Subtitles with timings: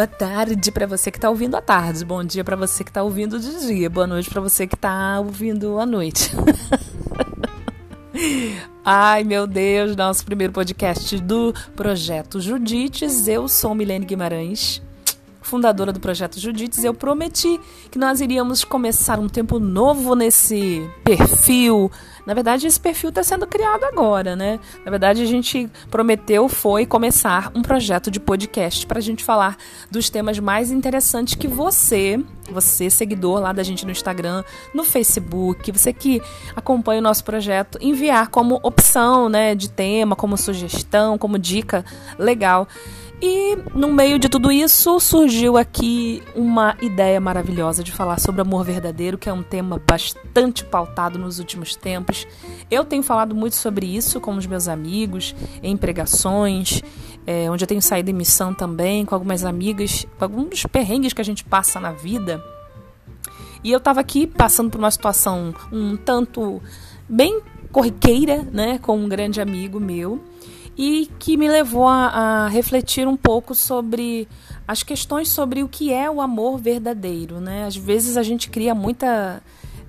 [0.00, 3.02] boa tarde para você que está ouvindo à tarde, bom dia para você que está
[3.02, 6.30] ouvindo de dia, boa noite para você que está ouvindo à noite.
[8.82, 13.28] Ai, meu Deus, nosso primeiro podcast do Projeto Judites.
[13.28, 14.80] Eu sou Milene Guimarães
[15.50, 21.90] fundadora do projeto Judites, eu prometi que nós iríamos começar um tempo novo nesse perfil.
[22.26, 24.60] Na verdade, esse perfil está sendo criado agora, né?
[24.84, 29.56] Na verdade, a gente prometeu foi começar um projeto de podcast para a gente falar
[29.90, 35.70] dos temas mais interessantes que você, você seguidor lá da gente no Instagram, no Facebook,
[35.72, 36.22] você que
[36.54, 41.84] acompanha o nosso projeto, enviar como opção, né, de tema, como sugestão, como dica
[42.18, 42.68] legal.
[43.22, 48.64] E no meio de tudo isso surgiu aqui uma ideia maravilhosa de falar sobre amor
[48.64, 52.09] verdadeiro, que é um tema bastante pautado nos últimos tempos.
[52.70, 56.80] Eu tenho falado muito sobre isso com os meus amigos, em pregações,
[57.26, 61.20] é, onde eu tenho saído em missão também, com algumas amigas, com alguns perrengues que
[61.20, 62.42] a gente passa na vida.
[63.62, 66.62] E eu estava aqui passando por uma situação um tanto
[67.08, 70.20] bem corriqueira, né, com um grande amigo meu
[70.76, 74.26] e que me levou a, a, refletir um pouco sobre
[74.66, 77.38] as questões sobre o que é o amor verdadeiro.
[77.38, 77.66] Né?
[77.66, 79.42] Às vezes a gente cria muita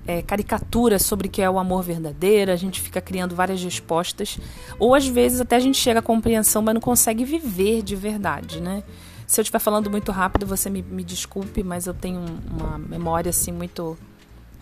[0.06, 4.38] é, caricatura sobre o que é o amor verdadeiro, a gente fica criando várias respostas,
[4.78, 8.60] ou às vezes até a gente chega à compreensão, mas não consegue viver de verdade.
[8.60, 8.82] Né?
[9.26, 13.30] Se eu estiver falando muito rápido, você me, me desculpe, mas eu tenho uma memória
[13.30, 13.96] assim muito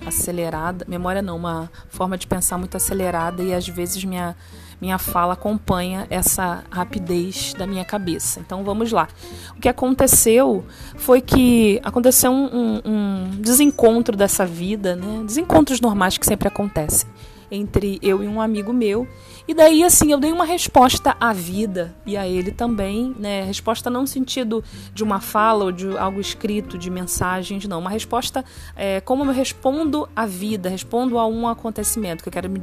[0.04, 4.36] acelerada, memória não, uma forma de pensar muito acelerada e às vezes minha
[4.80, 8.40] minha fala acompanha essa rapidez da minha cabeça.
[8.40, 9.08] Então vamos lá.
[9.54, 10.64] O que aconteceu
[10.96, 15.22] foi que aconteceu um, um, desencontro dessa vida, né?
[15.26, 17.06] Desencontros normais que sempre acontecem
[17.50, 19.06] entre eu e um amigo meu.
[19.48, 23.42] E daí, assim, eu dei uma resposta à vida e a ele também, né?
[23.44, 24.62] Resposta não no sentido
[24.94, 27.80] de uma fala ou de algo escrito, de mensagens, não.
[27.80, 28.44] Uma resposta
[28.76, 32.60] é, como eu respondo à vida, respondo a um acontecimento que eu quero me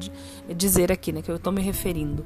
[0.56, 1.22] dizer aqui, né?
[1.22, 2.26] Que eu estou me referindo.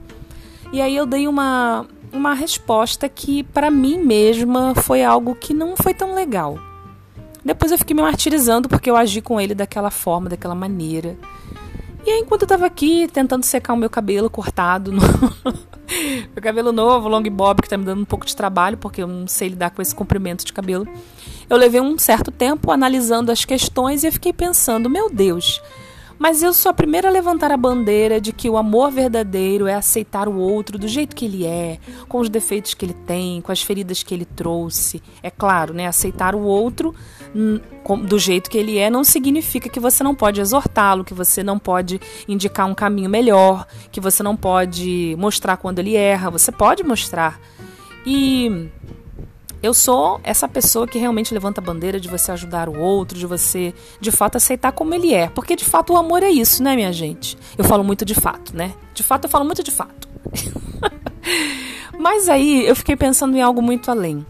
[0.71, 5.75] E aí eu dei uma, uma resposta que, para mim mesma, foi algo que não
[5.75, 6.57] foi tão legal.
[7.43, 11.17] Depois eu fiquei me martirizando porque eu agi com ele daquela forma, daquela maneira.
[12.05, 15.01] E aí, enquanto eu tava aqui tentando secar o meu cabelo cortado, no...
[16.33, 19.07] meu cabelo novo, long bob, que tá me dando um pouco de trabalho, porque eu
[19.07, 20.87] não sei lidar com esse comprimento de cabelo,
[21.49, 25.61] eu levei um certo tempo analisando as questões e eu fiquei pensando: meu Deus,
[26.21, 29.73] mas eu sou a primeira a levantar a bandeira de que o amor verdadeiro é
[29.73, 33.51] aceitar o outro do jeito que ele é, com os defeitos que ele tem, com
[33.51, 35.01] as feridas que ele trouxe.
[35.23, 35.87] É claro, né?
[35.87, 36.95] Aceitar o outro
[38.03, 41.57] do jeito que ele é não significa que você não pode exortá-lo, que você não
[41.57, 46.29] pode indicar um caminho melhor, que você não pode mostrar quando ele erra.
[46.29, 47.39] Você pode mostrar.
[48.05, 48.69] E
[49.63, 53.27] eu sou essa pessoa que realmente levanta a bandeira de você ajudar o outro, de
[53.27, 55.29] você de fato aceitar como ele é.
[55.29, 57.37] Porque de fato o amor é isso, né, minha gente?
[57.57, 58.73] Eu falo muito de fato, né?
[58.93, 60.09] De fato eu falo muito de fato.
[61.97, 64.25] Mas aí eu fiquei pensando em algo muito além.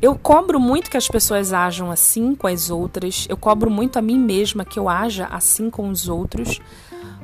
[0.00, 4.02] Eu cobro muito que as pessoas ajam assim com as outras, eu cobro muito a
[4.02, 6.60] mim mesma que eu haja assim com os outros,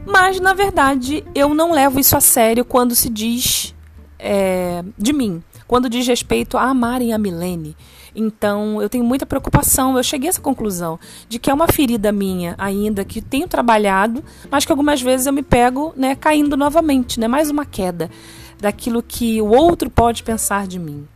[0.07, 3.75] mas na verdade eu não levo isso a sério quando se diz
[4.19, 7.75] é, de mim quando diz respeito a amarem a Milene.
[8.15, 9.97] Então, eu tenho muita preocupação.
[9.97, 11.01] Eu cheguei a essa conclusão
[11.31, 15.33] de que é uma ferida minha ainda que tenho trabalhado, mas que algumas vezes eu
[15.33, 18.11] me pego, né, caindo novamente, né, mais uma queda
[18.61, 21.09] daquilo que o outro pode pensar de mim.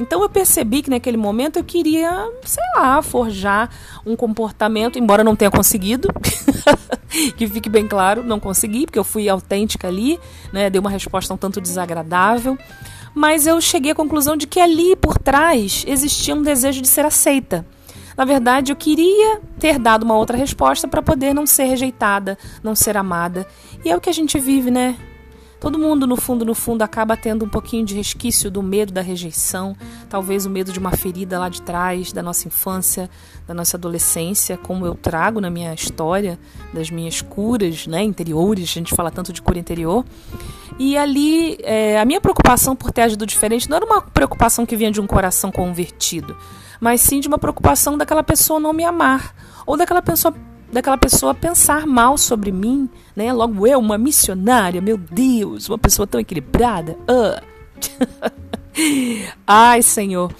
[0.00, 2.10] Então eu percebi que naquele momento eu queria,
[2.42, 3.70] sei lá, forjar
[4.04, 6.08] um comportamento, embora não tenha conseguido,
[7.36, 10.18] que fique bem claro, não consegui, porque eu fui autêntica ali,
[10.52, 12.56] né, dei uma resposta um tanto desagradável
[13.12, 17.04] mas eu cheguei à conclusão de que ali por trás existia um desejo de ser
[17.04, 17.66] aceita.
[18.16, 22.74] Na verdade, eu queria ter dado uma outra resposta para poder não ser rejeitada, não
[22.74, 23.46] ser amada.
[23.84, 24.96] E é o que a gente vive, né?
[25.60, 29.02] Todo mundo, no fundo, no fundo, acaba tendo um pouquinho de resquício do medo da
[29.02, 29.76] rejeição,
[30.08, 33.10] talvez o medo de uma ferida lá de trás, da nossa infância,
[33.46, 36.38] da nossa adolescência, como eu trago na minha história,
[36.72, 40.02] das minhas curas né, interiores, a gente fala tanto de cura interior.
[40.78, 44.74] E ali, é, a minha preocupação por ter agido diferente não era uma preocupação que
[44.74, 46.34] vinha de um coração convertido,
[46.80, 49.34] mas sim de uma preocupação daquela pessoa não me amar,
[49.66, 50.34] ou daquela pessoa
[50.72, 53.32] daquela pessoa pensar mal sobre mim, né?
[53.32, 56.96] Logo eu, uma missionária, meu Deus, uma pessoa tão equilibrada.
[57.08, 57.50] Uh.
[59.46, 60.32] Ai, Senhor.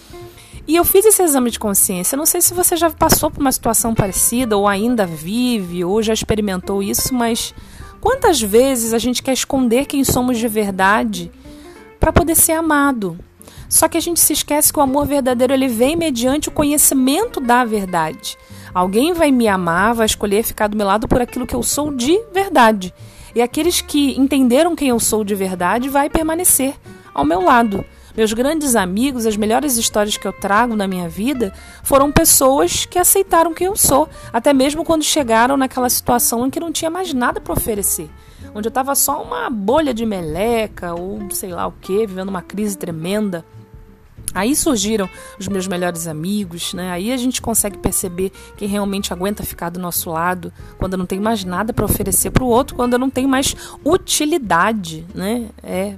[0.67, 2.17] E eu fiz esse exame de consciência.
[2.17, 6.13] Não sei se você já passou por uma situação parecida, ou ainda vive, ou já
[6.13, 7.53] experimentou isso, mas
[8.01, 11.31] quantas vezes a gente quer esconder quem somos de verdade
[11.99, 13.19] para poder ser amado?
[13.69, 17.41] Só que a gente se esquece que o amor verdadeiro ele vem mediante o conhecimento
[17.41, 18.37] da verdade.
[18.73, 21.93] Alguém vai me amar, vai escolher ficar do meu lado por aquilo que eu sou
[21.93, 22.95] de verdade.
[23.35, 26.75] E aqueles que entenderam quem eu sou de verdade vai permanecer
[27.15, 27.85] ao meu lado.
[28.17, 31.53] Meus grandes amigos, as melhores histórias que eu trago na minha vida
[31.83, 36.59] foram pessoas que aceitaram quem eu sou, até mesmo quando chegaram naquela situação em que
[36.59, 38.11] não tinha mais nada para oferecer
[38.55, 42.43] onde eu estava só uma bolha de meleca ou sei lá o que, vivendo uma
[42.43, 43.45] crise tremenda.
[44.35, 46.91] Aí surgiram os meus melhores amigos, né?
[46.91, 51.19] Aí a gente consegue perceber quem realmente aguenta ficar do nosso lado, quando não tem
[51.21, 53.55] mais nada para oferecer para o outro, quando não tem mais
[53.85, 55.49] utilidade, né?
[55.63, 55.95] É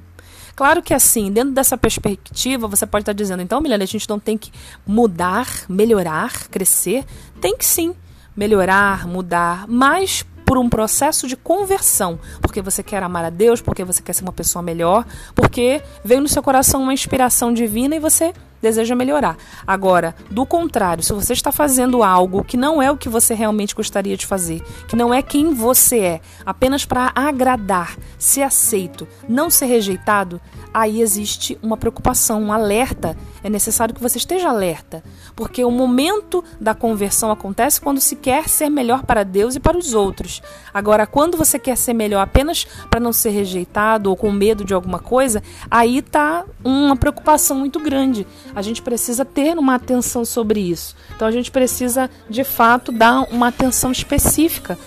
[0.54, 4.18] Claro que assim, dentro dessa perspectiva, você pode estar dizendo, então, Milena, a gente não
[4.18, 4.52] tem que
[4.86, 7.04] mudar, melhorar, crescer.
[7.40, 7.94] Tem que sim
[8.36, 13.82] melhorar, mudar, mas por um processo de conversão, porque você quer amar a Deus, porque
[13.82, 15.02] você quer ser uma pessoa melhor,
[15.34, 19.36] porque veio no seu coração uma inspiração divina e você deseja melhorar.
[19.66, 23.74] Agora, do contrário, se você está fazendo algo que não é o que você realmente
[23.74, 29.50] gostaria de fazer, que não é quem você é, apenas para agradar, ser aceito, não
[29.50, 30.40] ser rejeitado,
[30.72, 33.16] aí existe uma preocupação, um alerta.
[33.44, 35.02] É necessário que você esteja alerta,
[35.34, 39.76] porque o momento da conversão acontece quando se quer ser melhor para Deus e para
[39.76, 40.40] os outros.
[40.72, 44.72] Agora, quando você quer ser melhor apenas para não ser rejeitado ou com medo de
[44.72, 48.26] alguma coisa, aí está uma preocupação muito grande.
[48.54, 50.94] A gente precisa ter uma atenção sobre isso.
[51.14, 54.78] Então, a gente precisa, de fato, dar uma atenção específica.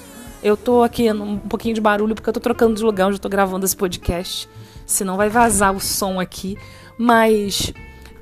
[0.43, 3.17] Eu estou aqui um pouquinho de barulho porque eu estou trocando de lugar onde eu
[3.17, 4.47] estou gravando esse podcast
[4.85, 6.57] senão vai vazar o som aqui.
[6.97, 7.73] Mas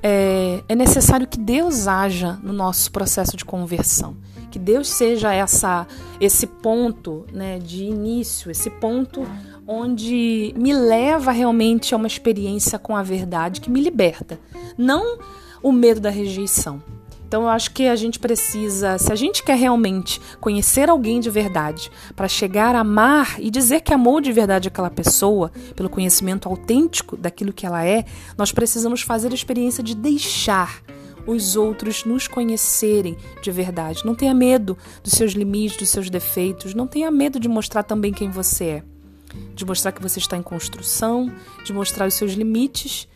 [0.02, 4.16] é, é, necessário que Deus haja no nosso processo de conversão,
[4.50, 5.86] que Deus seja essa,
[6.20, 9.26] esse ponto né, de início, esse ponto
[9.66, 14.38] onde me leva realmente a uma experiência com a verdade que me liberta,
[14.76, 15.18] não
[15.62, 16.82] o medo da rejeição.
[17.26, 21.28] Então eu acho que a gente precisa, se a gente quer realmente conhecer alguém de
[21.30, 26.48] verdade, para chegar a amar e dizer que amou de verdade aquela pessoa, pelo conhecimento
[26.48, 28.04] autêntico daquilo que ela é,
[28.38, 30.80] nós precisamos fazer a experiência de deixar
[31.26, 34.04] os outros nos conhecerem de verdade.
[34.04, 38.12] Não tenha medo dos seus limites, dos seus defeitos, não tenha medo de mostrar também
[38.12, 38.93] quem você é.
[39.54, 41.32] De mostrar que você está em construção,
[41.64, 43.08] de mostrar os seus limites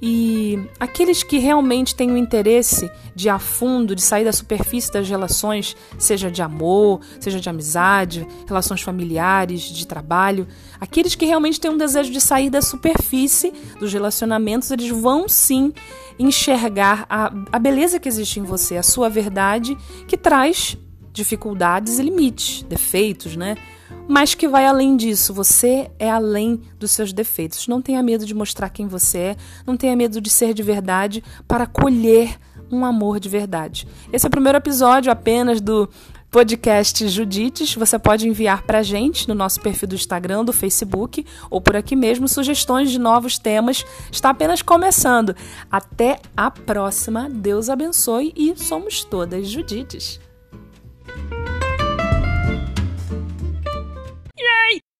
[0.00, 4.92] e aqueles que realmente têm o interesse de ir a fundo, de sair da superfície
[4.92, 10.46] das relações, seja de amor, seja de amizade, relações familiares, de trabalho,
[10.78, 15.72] aqueles que realmente têm um desejo de sair da superfície dos relacionamentos, eles vão sim
[16.18, 19.76] enxergar a, a beleza que existe em você, a sua verdade,
[20.06, 20.76] que traz
[21.12, 23.56] dificuldades e limites, defeitos, né?
[24.08, 25.32] Mas que vai além disso.
[25.34, 27.66] Você é além dos seus defeitos.
[27.68, 29.36] Não tenha medo de mostrar quem você é,
[29.66, 32.38] não tenha medo de ser de verdade para colher
[32.70, 33.86] um amor de verdade.
[34.12, 35.88] Esse é o primeiro episódio apenas do
[36.30, 37.74] podcast Judites.
[37.74, 41.96] Você pode enviar para gente no nosso perfil do Instagram, do Facebook ou por aqui
[41.96, 43.84] mesmo sugestões de novos temas.
[44.10, 45.34] Está apenas começando.
[45.70, 47.28] Até a próxima.
[47.30, 50.25] Deus abençoe e somos todas Judites.